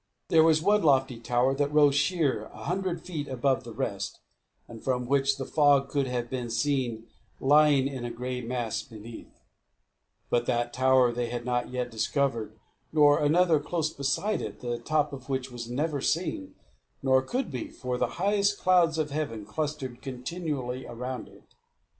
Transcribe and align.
There 0.29 0.41
was 0.43 0.63
one 0.63 0.81
lofty 0.81 1.19
tower 1.19 1.53
that 1.53 1.71
rose 1.71 1.93
sheer 1.93 2.45
a 2.45 2.63
hundred 2.63 3.03
feet 3.03 3.27
above 3.27 3.63
the 3.63 3.71
rest, 3.71 4.19
and 4.67 4.83
from 4.83 5.05
which 5.05 5.37
the 5.37 5.45
fog 5.45 5.89
could 5.89 6.07
have 6.07 6.27
been 6.27 6.49
seen 6.49 7.05
lying 7.39 7.87
in 7.87 8.03
a 8.03 8.09
grey 8.09 8.41
mass 8.41 8.81
beneath; 8.81 9.41
but 10.31 10.47
that 10.47 10.73
tower 10.73 11.11
they 11.11 11.29
had 11.29 11.45
not 11.45 11.69
yet 11.69 11.91
discovered, 11.91 12.57
nor 12.91 13.19
another 13.19 13.59
close 13.59 13.93
beside 13.93 14.41
it, 14.41 14.61
the 14.61 14.79
top 14.79 15.13
of 15.13 15.29
which 15.29 15.51
was 15.51 15.69
never 15.69 16.01
seen, 16.01 16.55
nor 17.03 17.21
could 17.21 17.51
be, 17.51 17.67
for 17.67 17.99
the 17.99 18.07
highest 18.17 18.59
clouds 18.59 18.97
of 18.97 19.11
heaven 19.11 19.45
clustered 19.45 20.01
continually 20.01 20.83
around 20.83 21.27
it. 21.29 21.43